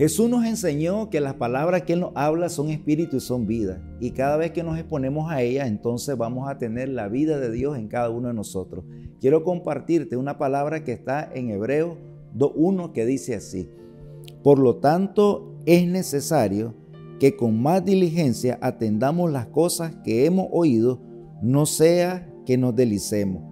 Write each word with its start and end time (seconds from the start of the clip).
Jesús 0.00 0.30
nos 0.30 0.46
enseñó 0.46 1.10
que 1.10 1.20
las 1.20 1.34
palabras 1.34 1.82
que 1.82 1.92
Él 1.92 2.00
nos 2.00 2.12
habla 2.14 2.48
son 2.48 2.70
espíritu 2.70 3.18
y 3.18 3.20
son 3.20 3.46
vida. 3.46 3.82
Y 4.00 4.12
cada 4.12 4.38
vez 4.38 4.52
que 4.52 4.62
nos 4.62 4.78
exponemos 4.78 5.30
a 5.30 5.42
ellas, 5.42 5.68
entonces 5.68 6.16
vamos 6.16 6.48
a 6.48 6.56
tener 6.56 6.88
la 6.88 7.08
vida 7.08 7.38
de 7.38 7.50
Dios 7.50 7.76
en 7.76 7.86
cada 7.86 8.08
uno 8.08 8.28
de 8.28 8.32
nosotros. 8.32 8.86
Quiero 9.20 9.44
compartirte 9.44 10.16
una 10.16 10.38
palabra 10.38 10.84
que 10.84 10.92
está 10.92 11.30
en 11.34 11.50
Hebreos 11.50 11.98
2.1 12.34 12.92
que 12.92 13.04
dice 13.04 13.34
así. 13.34 13.68
Por 14.42 14.58
lo 14.58 14.76
tanto, 14.76 15.54
es 15.66 15.86
necesario 15.86 16.72
que 17.18 17.36
con 17.36 17.60
más 17.60 17.84
diligencia 17.84 18.58
atendamos 18.62 19.30
las 19.30 19.48
cosas 19.48 19.96
que 20.02 20.24
hemos 20.24 20.46
oído, 20.50 21.02
no 21.42 21.66
sea 21.66 22.26
que 22.46 22.56
nos 22.56 22.74
delicemos. 22.74 23.42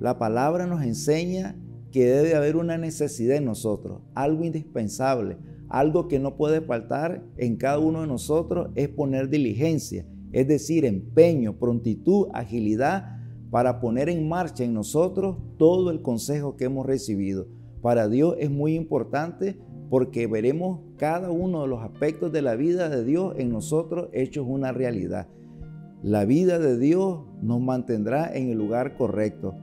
La 0.00 0.16
palabra 0.16 0.66
nos 0.66 0.82
enseña 0.82 1.58
que 1.94 2.06
debe 2.06 2.34
haber 2.34 2.56
una 2.56 2.76
necesidad 2.76 3.36
en 3.36 3.44
nosotros, 3.44 4.00
algo 4.16 4.44
indispensable, 4.44 5.36
algo 5.68 6.08
que 6.08 6.18
no 6.18 6.36
puede 6.36 6.60
faltar 6.60 7.22
en 7.36 7.54
cada 7.54 7.78
uno 7.78 8.00
de 8.00 8.08
nosotros 8.08 8.70
es 8.74 8.88
poner 8.88 9.28
diligencia, 9.28 10.04
es 10.32 10.48
decir, 10.48 10.84
empeño, 10.86 11.56
prontitud, 11.56 12.26
agilidad 12.34 13.20
para 13.48 13.80
poner 13.80 14.08
en 14.08 14.28
marcha 14.28 14.64
en 14.64 14.74
nosotros 14.74 15.36
todo 15.56 15.92
el 15.92 16.02
consejo 16.02 16.56
que 16.56 16.64
hemos 16.64 16.84
recibido. 16.84 17.46
Para 17.80 18.08
Dios 18.08 18.34
es 18.40 18.50
muy 18.50 18.74
importante 18.74 19.56
porque 19.88 20.26
veremos 20.26 20.80
cada 20.96 21.30
uno 21.30 21.62
de 21.62 21.68
los 21.68 21.80
aspectos 21.80 22.32
de 22.32 22.42
la 22.42 22.56
vida 22.56 22.88
de 22.88 23.04
Dios 23.04 23.36
en 23.38 23.52
nosotros 23.52 24.08
hechos 24.12 24.44
una 24.48 24.72
realidad. 24.72 25.28
La 26.02 26.24
vida 26.24 26.58
de 26.58 26.76
Dios 26.76 27.20
nos 27.40 27.60
mantendrá 27.60 28.34
en 28.34 28.50
el 28.50 28.58
lugar 28.58 28.96
correcto. 28.96 29.54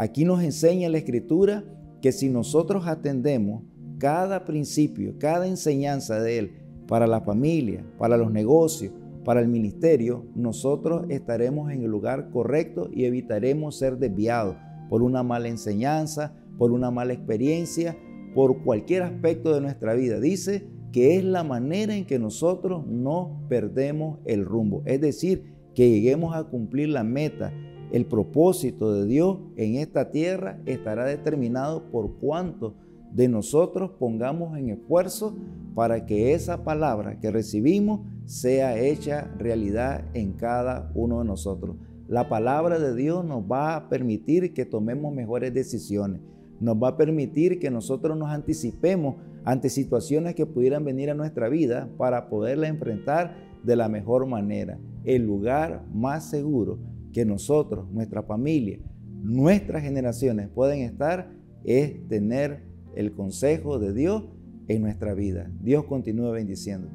Aquí 0.00 0.24
nos 0.24 0.42
enseña 0.42 0.88
la 0.88 0.96
Escritura 0.96 1.62
que 2.00 2.10
si 2.10 2.30
nosotros 2.30 2.86
atendemos 2.86 3.64
cada 3.98 4.46
principio, 4.46 5.16
cada 5.18 5.46
enseñanza 5.46 6.22
de 6.22 6.38
Él 6.38 6.52
para 6.88 7.06
la 7.06 7.20
familia, 7.20 7.84
para 7.98 8.16
los 8.16 8.32
negocios, 8.32 8.94
para 9.26 9.40
el 9.42 9.48
ministerio, 9.48 10.24
nosotros 10.34 11.04
estaremos 11.10 11.70
en 11.70 11.82
el 11.82 11.90
lugar 11.90 12.30
correcto 12.30 12.88
y 12.90 13.04
evitaremos 13.04 13.76
ser 13.76 13.98
desviados 13.98 14.56
por 14.88 15.02
una 15.02 15.22
mala 15.22 15.48
enseñanza, 15.48 16.34
por 16.56 16.72
una 16.72 16.90
mala 16.90 17.12
experiencia, 17.12 17.94
por 18.34 18.62
cualquier 18.62 19.02
aspecto 19.02 19.54
de 19.54 19.60
nuestra 19.60 19.92
vida. 19.92 20.18
Dice 20.18 20.66
que 20.92 21.18
es 21.18 21.24
la 21.24 21.44
manera 21.44 21.94
en 21.94 22.06
que 22.06 22.18
nosotros 22.18 22.86
no 22.86 23.44
perdemos 23.50 24.18
el 24.24 24.46
rumbo. 24.46 24.80
Es 24.86 25.02
decir, 25.02 25.60
que 25.74 25.90
lleguemos 25.90 26.34
a 26.34 26.44
cumplir 26.44 26.88
la 26.88 27.04
meta. 27.04 27.52
El 27.92 28.06
propósito 28.06 28.92
de 28.94 29.06
Dios 29.06 29.38
en 29.56 29.74
esta 29.76 30.12
tierra 30.12 30.60
estará 30.64 31.04
determinado 31.04 31.90
por 31.90 32.18
cuánto 32.18 32.74
de 33.12 33.28
nosotros 33.28 33.90
pongamos 33.98 34.56
en 34.56 34.70
esfuerzo 34.70 35.36
para 35.74 36.06
que 36.06 36.32
esa 36.32 36.62
palabra 36.62 37.18
que 37.18 37.32
recibimos 37.32 38.02
sea 38.26 38.78
hecha 38.78 39.34
realidad 39.38 40.04
en 40.14 40.34
cada 40.34 40.92
uno 40.94 41.18
de 41.18 41.24
nosotros. 41.24 41.76
La 42.06 42.28
palabra 42.28 42.78
de 42.78 42.94
Dios 42.94 43.24
nos 43.24 43.42
va 43.42 43.74
a 43.74 43.88
permitir 43.88 44.54
que 44.54 44.64
tomemos 44.64 45.12
mejores 45.12 45.52
decisiones, 45.52 46.20
nos 46.60 46.76
va 46.76 46.88
a 46.88 46.96
permitir 46.96 47.58
que 47.58 47.72
nosotros 47.72 48.16
nos 48.16 48.28
anticipemos 48.28 49.16
ante 49.44 49.68
situaciones 49.68 50.36
que 50.36 50.46
pudieran 50.46 50.84
venir 50.84 51.10
a 51.10 51.14
nuestra 51.14 51.48
vida 51.48 51.88
para 51.96 52.28
poderla 52.28 52.68
enfrentar 52.68 53.34
de 53.64 53.74
la 53.74 53.88
mejor 53.88 54.26
manera. 54.26 54.78
El 55.04 55.26
lugar 55.26 55.84
más 55.92 56.30
seguro 56.30 56.78
que 57.12 57.24
nosotros, 57.24 57.90
nuestra 57.90 58.22
familia, 58.22 58.78
nuestras 59.22 59.82
generaciones 59.82 60.48
pueden 60.48 60.80
estar 60.80 61.30
es 61.64 62.06
tener 62.08 62.64
el 62.94 63.12
consejo 63.12 63.78
de 63.78 63.92
Dios 63.92 64.24
en 64.68 64.82
nuestra 64.82 65.14
vida. 65.14 65.50
Dios 65.60 65.84
continúe 65.84 66.30
bendiciendo. 66.30 66.88